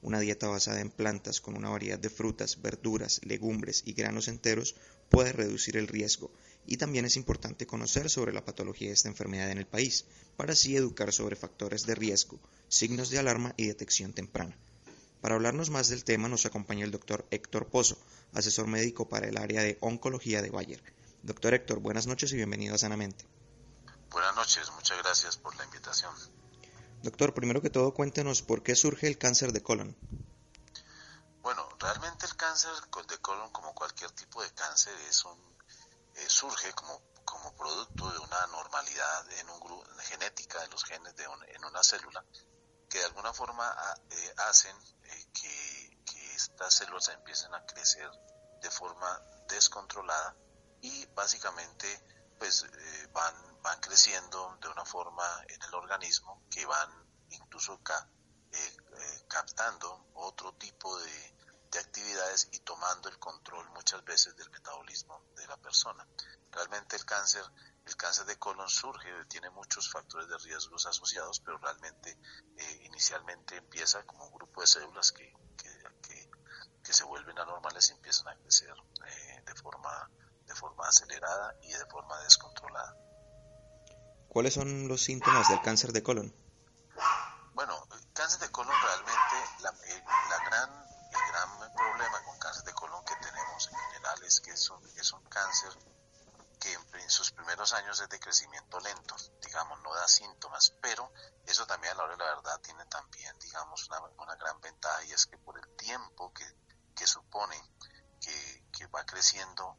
[0.02, 4.76] Una dieta basada en plantas con una variedad de frutas, verduras, legumbres y granos enteros
[5.08, 6.30] puede reducir el riesgo
[6.66, 10.04] y también es importante conocer sobre la patología de esta enfermedad en el país
[10.36, 14.58] para así educar sobre factores de riesgo, signos de alarma y detección temprana.
[15.22, 17.96] Para hablarnos más del tema nos acompaña el doctor Héctor Pozo,
[18.34, 20.82] asesor médico para el área de oncología de Bayer.
[21.22, 23.26] Doctor Héctor, buenas noches y bienvenido a Sanamente.
[24.08, 26.14] Buenas noches, muchas gracias por la invitación.
[27.02, 29.94] Doctor, primero que todo cuéntenos por qué surge el cáncer de colon.
[31.42, 32.72] Bueno, realmente el cáncer
[33.06, 35.38] de colon, como cualquier tipo de cáncer, es un,
[36.16, 41.14] eh, surge como, como producto de una normalidad en un grupo, genética de los genes
[41.16, 42.24] de en una célula
[42.88, 48.10] que de alguna forma ah, eh, hacen eh, que, que estas células empiecen a crecer
[48.62, 50.34] de forma descontrolada
[50.82, 51.86] y básicamente
[52.40, 56.90] pues eh, van, van creciendo de una forma en el organismo que van
[57.28, 58.06] incluso eh,
[58.52, 61.34] eh, captando otro tipo de,
[61.70, 66.06] de, actividades y tomando el control muchas veces del metabolismo de la persona.
[66.50, 67.44] Realmente el cáncer,
[67.84, 72.18] el cáncer de colon surge, tiene muchos factores de riesgos asociados, pero realmente
[72.84, 76.30] inicialmente empieza como un grupo de células que, que,
[76.82, 78.74] que, se vuelven anormales y empiezan a crecer
[79.44, 80.10] de forma
[80.50, 82.96] de forma acelerada y de forma descontrolada.
[84.28, 86.34] ¿Cuáles son los síntomas del cáncer de colon?
[87.54, 90.02] Bueno, el cáncer de colon realmente, la, eh,
[90.46, 90.70] gran,
[91.12, 94.84] el gran problema con cáncer de colon que tenemos en general es que es un,
[94.96, 95.70] es un cáncer
[96.58, 101.12] que en sus primeros años es de crecimiento lento, digamos, no da síntomas, pero
[101.46, 105.04] eso también a la hora de la verdad tiene también, digamos, una, una gran ventaja
[105.04, 106.44] y es que por el tiempo que,
[106.96, 107.56] que supone
[108.20, 109.78] que, que va creciendo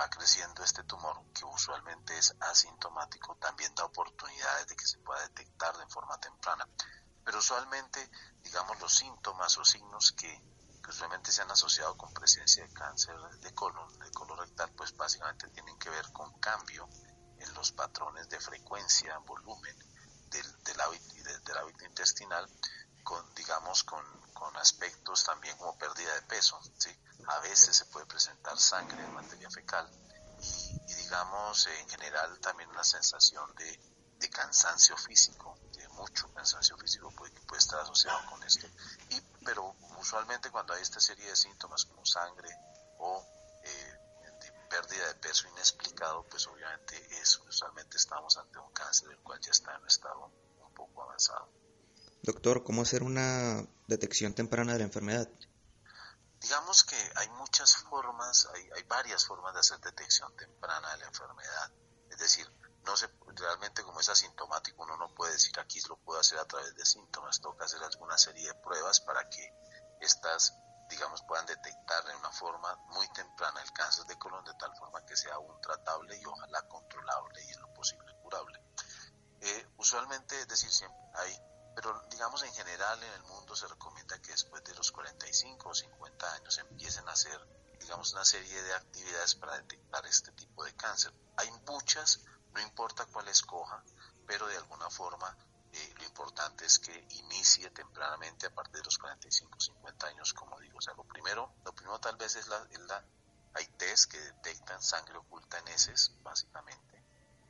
[0.00, 3.36] Va creciendo este tumor que usualmente es asintomático.
[3.36, 6.66] También da oportunidades de que se pueda detectar de forma temprana.
[7.22, 8.10] Pero usualmente,
[8.42, 10.42] digamos, los síntomas o signos que,
[10.88, 15.48] usualmente se han asociado con presencia de cáncer de colon, de colon rectal, pues básicamente
[15.50, 16.88] tienen que ver con cambio
[17.38, 19.78] en los patrones de frecuencia, volumen
[20.30, 22.48] del, del del hábito intestinal,
[23.04, 26.60] con, digamos, con, con, aspectos también como pérdida de peso.
[26.78, 26.90] ¿sí?
[27.28, 29.88] A veces se puede presentar sangre en materia fecal
[30.40, 33.80] y, y, digamos, en general también una sensación de,
[34.20, 38.66] de cansancio físico, de mucho cansancio físico puede, puede estar asociado con esto.
[39.08, 42.50] Y, pero usualmente cuando hay esta serie de síntomas como sangre
[42.98, 43.24] o
[43.64, 43.98] eh,
[44.40, 49.40] de pérdida de peso inexplicado, pues obviamente es, usualmente estamos ante un cáncer del cual
[49.40, 51.48] ya está en un estado un poco avanzado.
[52.22, 55.28] Doctor, ¿cómo hacer una detección temprana de la enfermedad?
[56.40, 61.06] Digamos que hay muchas formas, hay, hay varias formas de hacer detección temprana de la
[61.06, 61.72] enfermedad.
[62.10, 62.46] Es decir,
[62.84, 66.44] no se, realmente como es asintomático, uno no puede decir aquí lo puedo hacer a
[66.44, 69.54] través de síntomas, toca hacer alguna serie de pruebas para que
[70.00, 70.54] estas,
[70.88, 75.04] digamos, puedan detectar de una forma muy temprana el cáncer de colon de tal forma
[75.04, 78.62] que sea aún tratable y ojalá controlable y en lo posible curable.
[79.40, 84.20] Eh, usualmente, es decir, siempre hay, pero digamos en general en el mundo se recomienda
[84.20, 87.40] que después de los 45 o 50 años empiecen a hacer,
[87.78, 91.12] digamos, una serie de actividades para detectar este tipo de cáncer.
[91.36, 92.20] Hay muchas,
[92.52, 93.82] no importa cuál escoja,
[94.26, 95.36] pero de alguna forma
[95.72, 100.58] eh, lo importante es que inicie tempranamente a partir de los 45, 50 años, como
[100.58, 100.78] digo.
[100.78, 103.04] O sea, lo primero, lo primero tal vez es la, es la
[103.54, 106.89] hay test que detectan sangre oculta en heces, básicamente.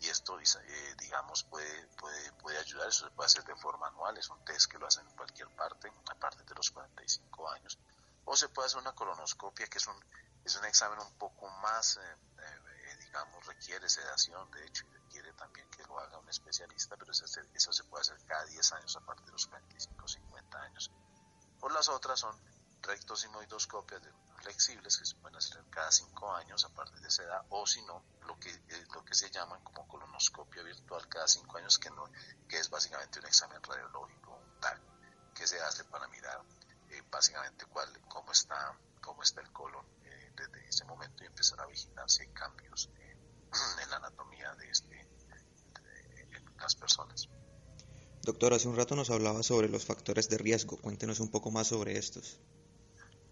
[0.01, 2.89] Y esto, eh, digamos, puede, puede, puede ayudar.
[2.89, 4.17] Eso se puede hacer de forma anual.
[4.17, 7.79] Es un test que lo hacen en cualquier parte, a partir de los 45 años.
[8.25, 9.97] O se puede hacer una colonoscopia, que es un,
[10.45, 12.01] es un examen un poco más, eh,
[12.39, 17.13] eh, digamos, requiere sedación, de hecho, y requiere también que lo haga un especialista, pero
[17.13, 20.63] eso, eso se puede hacer cada 10 años a partir de los 45 o 50
[20.63, 20.91] años.
[21.59, 22.35] Por las otras son
[22.83, 24.13] rectosigmoidoscopias de
[24.43, 27.83] flexibles que se pueden hacer cada 5 años a partir de esa edad, o si
[27.83, 31.91] no, lo que, eh, lo que se llaman como colonoscopia virtual cada 5 años, que,
[31.91, 32.11] no,
[32.49, 34.81] que es básicamente un examen radiológico, un TAC,
[35.35, 36.43] que se hace para mirar
[36.91, 41.61] eh, básicamente cuál, cómo, está, cómo está el colon eh, desde ese momento y empezar
[41.61, 47.29] a vigilar si hay cambios en la anatomía de, este, de las personas.
[48.23, 50.77] Doctor, hace un rato nos hablaba sobre los factores de riesgo.
[50.77, 52.39] Cuéntenos un poco más sobre estos.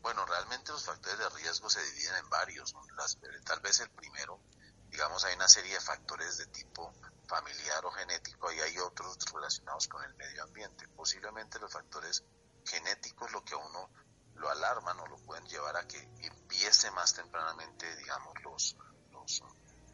[0.09, 2.75] Bueno, realmente los factores de riesgo se dividen en varios.
[2.97, 4.41] Las, tal vez el primero,
[4.89, 6.95] digamos, hay una serie de factores de tipo
[7.27, 10.89] familiar o genético y hay otros relacionados con el medio ambiente.
[10.97, 12.25] Posiblemente los factores
[12.65, 13.91] genéticos lo que a uno
[14.37, 18.77] lo alarman o lo pueden llevar a que empiece más tempranamente, digamos, los,
[19.13, 19.43] los,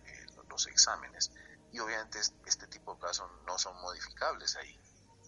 [0.06, 1.32] eh, los exámenes.
[1.72, 4.80] Y obviamente este tipo de casos no son modificables ahí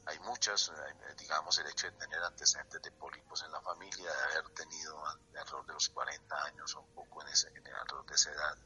[0.06, 0.72] hay muchas,
[1.18, 5.66] digamos, el hecho de tener antecedentes de pólipos en la familia, de haber tenido alrededor
[5.66, 8.56] de los 40 años o un poco en, ese, en alrededor de esa edad,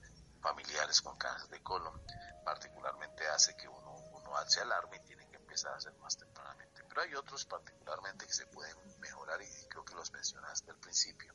[0.41, 2.01] familiares con cáncer de colon,
[2.45, 6.83] particularmente hace que uno, uno se alarme y tiene que empezar a hacer más tempranamente.
[6.89, 11.35] Pero hay otros particularmente que se pueden mejorar y creo que los mencionaste al principio,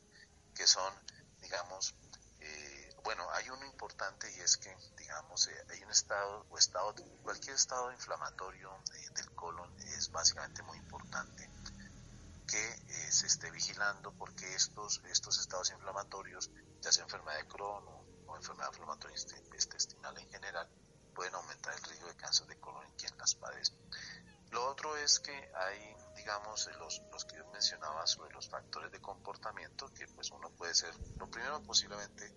[0.54, 0.92] que son,
[1.40, 1.94] digamos,
[2.40, 6.94] eh, bueno, hay uno importante y es que, digamos, eh, hay un estado o estado,
[7.22, 11.48] cualquier estado inflamatorio eh, del colon es básicamente muy importante
[12.46, 17.86] que eh, se esté vigilando porque estos, estos estados inflamatorios, ya sea enfermedad de Crohn
[17.86, 19.16] o, o enfermedad inflamatoria
[19.52, 20.68] intestinal en general,
[21.14, 23.72] pueden aumentar el riesgo de cáncer de colon en quien las padece.
[24.50, 29.00] Lo otro es que hay, digamos, los, los que yo mencionaba sobre los factores de
[29.00, 32.32] comportamiento, que pues uno puede ser, lo primero posiblemente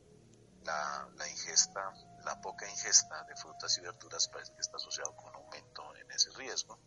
[0.64, 1.94] la, la, ingesta,
[2.26, 5.29] la poca ingesta de frutas y verduras parece que está asociado con
[6.20, 6.78] ese riesgo.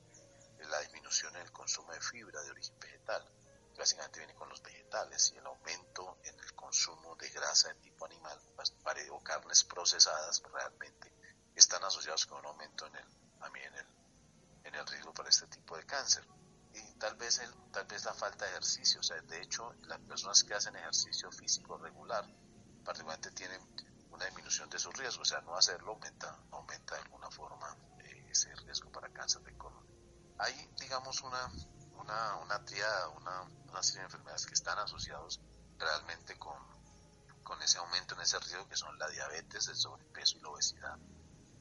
[0.69, 3.27] La disminución en el consumo de fibra de origen vegetal,
[3.77, 8.05] básicamente viene con los vegetales, y el aumento en el consumo de grasa de tipo
[8.05, 8.39] animal
[9.11, 11.13] o carnes procesadas realmente,
[11.57, 13.07] están asociados con un aumento en el,
[13.65, 13.87] en el,
[14.65, 16.27] en el riesgo para este tipo de cáncer.
[16.75, 19.99] Y tal vez, el, tal vez la falta de ejercicio, o sea, de hecho, las
[20.01, 22.25] personas que hacen ejercicio físico regular,
[22.85, 23.61] particularmente tienen
[24.11, 27.77] una disminución de su riesgo, o sea, no hacerlo aumenta, aumenta de alguna forma
[28.33, 29.87] ese riesgo para cáncer de colon.
[30.39, 31.51] Hay, digamos, una,
[31.99, 35.41] una, una triada, una, una serie de enfermedades que están asociados
[35.79, 36.59] realmente con,
[37.43, 40.99] con ese aumento en ese riesgo que son la diabetes, el sobrepeso y la obesidad,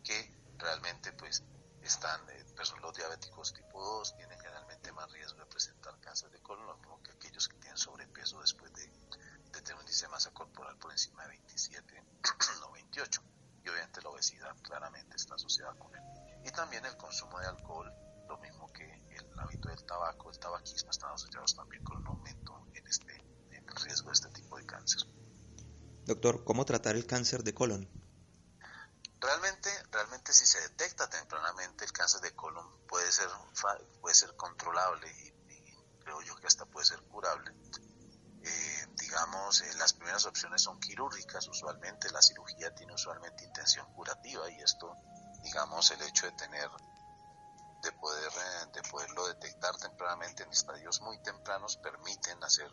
[0.03, 1.43] que realmente pues
[1.81, 2.45] están, eh,
[2.81, 7.01] los diabéticos tipo 2 tienen generalmente más riesgo de presentar cáncer de colon, lo mismo
[7.01, 8.87] que aquellos que tienen sobrepeso después de,
[9.51, 12.03] tener un índice de masa corporal por encima de 27
[12.65, 13.21] o 28.
[13.63, 16.30] Y obviamente la obesidad claramente está asociada con él.
[16.43, 17.91] Y también el consumo de alcohol,
[18.27, 22.67] lo mismo que el hábito del tabaco, el tabaquismo, están asociados también con un aumento
[22.73, 23.13] en, este,
[23.51, 25.01] en el riesgo de este tipo de cáncer.
[26.05, 27.87] Doctor, ¿cómo tratar el cáncer de colon?
[29.19, 33.29] Realmente, realmente si se detecta tempranamente el cáncer de colon puede ser,
[34.01, 35.31] puede ser controlable y,
[35.99, 37.51] creo yo que hasta puede ser curable.
[38.43, 44.49] Eh, digamos, eh, las primeras opciones son quirúrgicas usualmente, la cirugía tiene usualmente intención curativa
[44.49, 44.97] y esto,
[45.43, 46.69] digamos, el hecho de tener,
[47.81, 52.71] de poder, eh, de poderlo detectar tempranamente en estadios muy tempranos permiten hacer,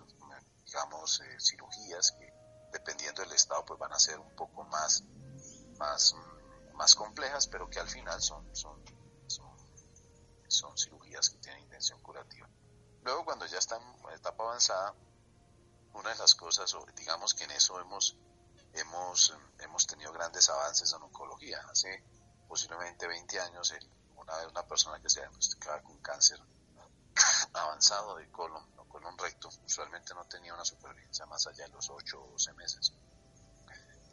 [0.65, 2.33] digamos, cirugías que
[2.73, 5.03] dependiendo del estado pues van a ser un poco más,
[5.79, 6.15] más
[6.79, 8.81] más complejas, pero que al final son, son,
[10.47, 12.49] son, cirugías que tienen intención curativa.
[13.03, 14.95] Luego, cuando ya está en etapa avanzada,
[15.93, 18.17] una de las cosas, digamos que en eso hemos,
[18.75, 21.61] hemos, hemos tenido grandes avances en oncología.
[21.71, 22.03] Hace
[22.49, 23.75] posiblemente 20 años,
[24.17, 26.41] una una persona que se diagnosticaba con cáncer
[27.53, 31.89] avanzado de colon o colon recto, usualmente no tenía una supervivencia más allá de los
[31.91, 32.93] 8 o 12 meses.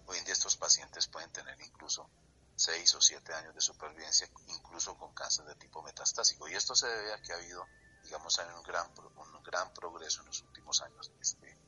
[0.08, 2.10] Hoy en día estos pacientes pueden tener incluso
[2.56, 6.48] seis o siete años de supervivencia, incluso con cáncer de tipo metastásico.
[6.48, 7.66] Y esto se debe a que ha habido,
[8.04, 11.60] digamos, un gran, un gran progreso en los últimos años este,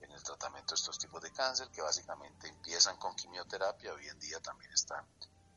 [0.00, 4.18] en el tratamiento de estos tipos de cáncer, que básicamente empiezan con quimioterapia, hoy en
[4.20, 5.06] día también están,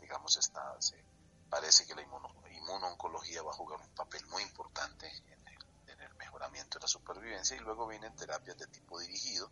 [0.06, 1.04] digamos, está, se,
[1.50, 6.00] parece que la inmuno, inmunooncología va a jugar un papel muy importante en el, en
[6.00, 9.52] el mejoramiento de la supervivencia y luego vienen terapias de tipo dirigido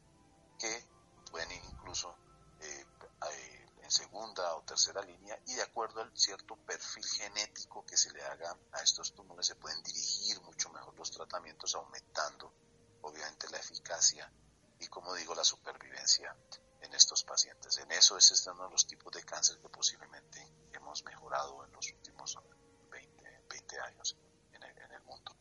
[0.60, 0.88] que
[1.32, 2.16] pueden ir incluso
[2.60, 2.86] eh,
[3.32, 8.12] eh, en segunda o tercera línea y de acuerdo al cierto perfil genético que se
[8.12, 12.54] le haga a estos tumores se pueden dirigir mucho mejor los tratamientos aumentando
[13.02, 14.32] obviamente la eficacia
[14.80, 16.38] y como digo la supervivencia
[16.84, 17.78] en estos pacientes.
[17.78, 20.40] En eso es este uno de los tipos de cáncer que posiblemente
[20.74, 22.38] hemos mejorado en los últimos
[22.92, 24.18] 20, años
[24.52, 25.36] en el, en el mundo.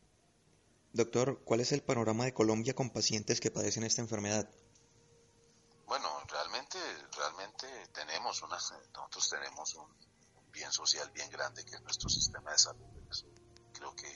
[0.91, 4.49] Doctor, ¿cuál es el panorama de Colombia con pacientes que padecen esta enfermedad?
[7.15, 9.87] realmente tenemos una, nosotros tenemos un,
[10.51, 12.85] bien social bien grande que es nuestro sistema de salud.
[13.73, 14.07] creo que,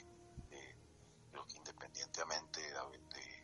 [0.52, 0.78] eh,
[1.32, 3.38] creo que independientemente de,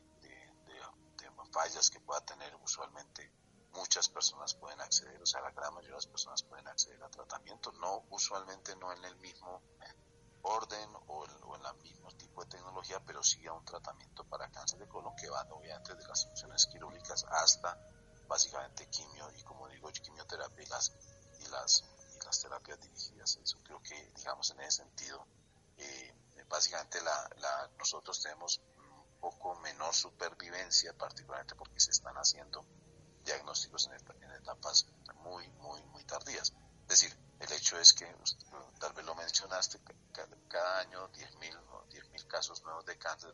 [1.52, 3.32] fallas que pueda tener usualmente
[3.74, 7.10] muchas personas pueden acceder, o sea, la gran mayoría de las personas pueden acceder a
[7.10, 9.62] tratamiento, no usualmente no en el mismo
[10.44, 14.80] orden o, en el mismo tipo de tecnología, pero sí a un tratamiento para cáncer
[14.80, 17.78] de colon que van obviamente de las funciones quirúrgicas hasta
[18.28, 20.92] básicamente quimio y como digo quimioterapia y las
[21.40, 21.84] y las
[22.16, 23.58] y las terapias dirigidas eso.
[23.64, 25.26] Creo que digamos en ese sentido
[25.78, 26.14] eh,
[26.50, 32.66] básicamente la, la, nosotros tenemos un poco menor supervivencia particularmente porque se están haciendo
[33.24, 34.88] diagnósticos en, etapas
[35.24, 36.54] muy muy muy tardías.
[36.84, 38.06] Es decir el hecho es que
[38.80, 39.80] tal vez lo mencionaste
[40.48, 43.34] cada, año 10.000 mil casos nuevos de cáncer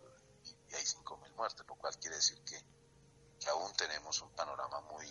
[0.69, 2.63] y hay 5.000 muertes lo cual quiere decir que
[3.39, 5.05] que aún tenemos un panorama muy,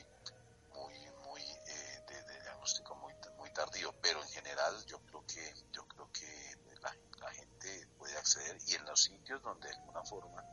[0.75, 5.87] muy, muy eh, de, diagnóstico muy, muy tardío, pero en general yo creo que, yo
[5.89, 6.95] creo que la,
[7.33, 10.45] gente puede acceder y en los sitios donde de alguna forma,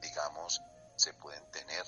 [0.00, 0.60] digamos,
[0.96, 1.84] se pueden tener,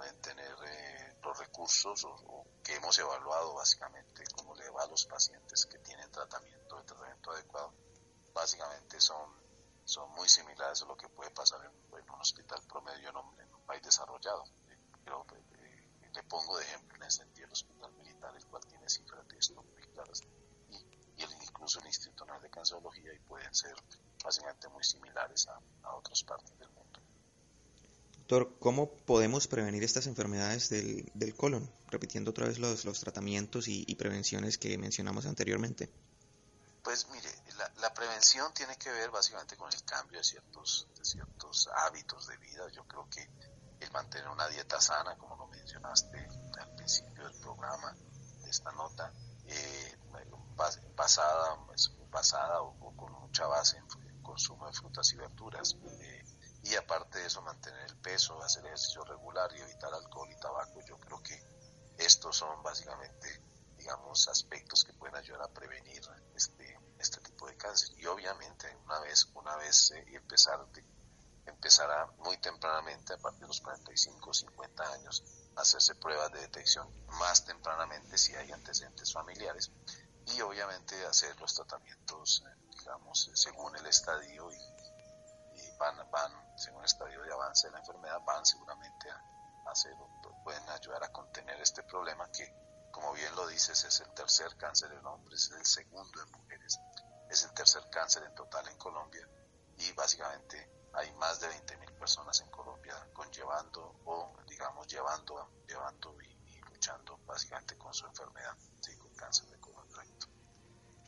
[0.00, 5.04] pueden tener eh, los recursos o, que hemos evaluado básicamente como le va a los
[5.04, 7.74] pacientes que tienen tratamiento, de tratamiento adecuado,
[8.32, 9.28] básicamente son,
[9.84, 14.44] son muy similares a lo que puede pasar en, un hospital promedio en, país desarrollado.
[15.04, 15.84] Pero eh,
[16.14, 19.36] le pongo de ejemplo en ese sentido el hospital militar, el cual tiene cifras de
[19.36, 20.22] esto muy claras,
[20.70, 23.74] y, el, incluso el Instituto de Cancerología, y pueden ser
[24.24, 26.89] básicamente muy similares a, a otras partes del mundo.
[28.30, 31.68] Doctor, ¿cómo podemos prevenir estas enfermedades del, del colon?
[31.88, 35.90] Repitiendo otra vez los, los tratamientos y, y, prevenciones que mencionamos anteriormente.
[36.84, 37.28] Pues mire,
[37.58, 42.28] la, la, prevención tiene que ver básicamente con el cambio de ciertos, de ciertos hábitos
[42.28, 42.68] de vida.
[42.70, 43.28] Yo creo que
[43.80, 46.28] el mantener una dieta sana, como lo mencionaste
[46.60, 47.96] al principio del programa,
[48.44, 49.12] de esta nota,
[49.46, 49.96] eh,
[50.94, 51.58] basada,
[52.12, 55.76] basada o, con mucha base en consumo de frutas y verduras.
[55.82, 56.24] Eh,
[56.62, 60.80] y aparte de eso, mantener el peso, hacer ejercicio regular y evitar alcohol y tabaco.
[60.82, 61.42] Yo creo que
[61.98, 63.42] estos son básicamente,
[63.76, 66.02] digamos, aspectos que pueden ayudar a prevenir
[66.34, 67.98] este, este tipo de cáncer.
[67.98, 70.66] Y obviamente, una vez, una vez eh, empezar,
[71.46, 75.24] empezará muy tempranamente, a partir de los 45 o 50 años,
[75.56, 76.88] hacerse pruebas de detección
[77.18, 79.70] más tempranamente si hay antecedentes familiares
[80.26, 84.80] y obviamente hacer los tratamientos, eh, digamos, según el estadio y,
[85.78, 89.94] van, van, según el estadio de avance de la enfermedad, van seguramente a, hacer,
[90.44, 92.52] pueden ayudar a contener este problema que,
[92.90, 96.78] como bien lo dices, es el tercer cáncer en hombres, es el segundo en mujeres,
[97.30, 99.26] es el tercer cáncer en total en Colombia
[99.76, 106.60] y básicamente hay más de 20.000 personas en Colombia conllevando o digamos llevando, llevando y,
[106.70, 108.56] luchando básicamente con su enfermedad,
[108.98, 109.59] con cáncer de.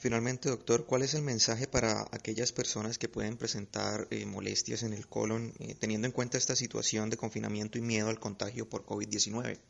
[0.02, 4.94] Finalmente, doctor, ¿cuál es el mensaje para aquellas personas que pueden presentar eh, molestias en
[4.94, 8.84] el colon eh, teniendo en cuenta esta situación de confinamiento y miedo al contagio por
[8.84, 9.60] COVID-19?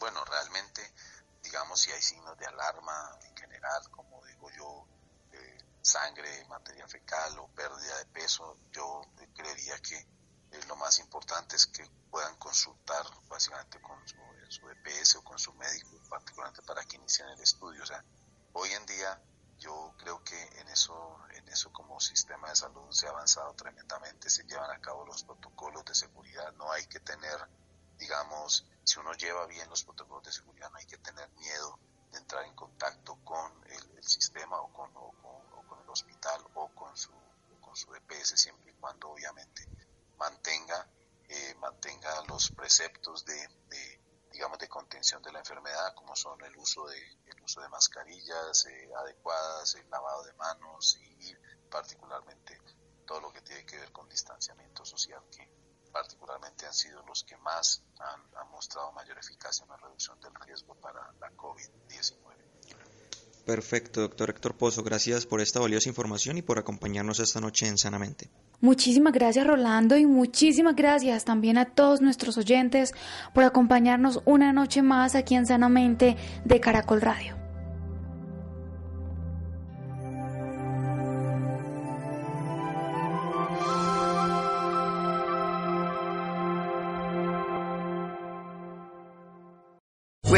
[0.00, 0.82] Bueno, realmente,
[1.44, 4.84] digamos, si hay signos de alarma en general, como digo yo,
[5.80, 9.02] sangre, materia fecal o pérdida de peso, yo
[9.36, 14.16] creería que eh, lo más importante es que puedan consultar básicamente con su,
[14.48, 17.84] su, EPS o con su médico, particularmente para que inicien el estudio.
[17.84, 18.04] O sea,
[18.52, 19.20] hoy en día
[19.58, 24.28] yo creo que en eso, en eso como sistema de salud se ha avanzado tremendamente,
[24.28, 27.38] se llevan a cabo los protocolos de seguridad, no hay que tener,
[27.96, 31.78] digamos, si uno lleva bien los protocolos de seguridad, no hay que tener miedo
[32.10, 37.12] de entrar en contacto con el, sistema o con, el hospital o con su,
[37.60, 39.68] con su EPS, siempre y cuando obviamente
[40.18, 40.88] mantenga,
[41.28, 43.48] eh, mantenga los preceptos de,
[44.32, 48.66] digamos, de contención de la enfermedad, como son el uso de, el uso de mascarillas
[48.66, 51.34] eh, adecuadas, el lavado de manos y,
[51.70, 52.60] particularmente
[53.06, 55.48] todo lo que tiene que ver con distanciamiento social, que
[55.90, 60.74] particularmente han sido los que más han, mostrado mayor eficacia en la reducción del riesgo
[60.74, 62.51] para la COVID-19.
[63.44, 64.82] Perfecto, doctor Héctor Pozo.
[64.82, 68.30] Gracias por esta valiosa información y por acompañarnos esta noche en Sanamente.
[68.60, 72.94] Muchísimas gracias Rolando y muchísimas gracias también a todos nuestros oyentes
[73.34, 77.41] por acompañarnos una noche más aquí en Sanamente de Caracol Radio.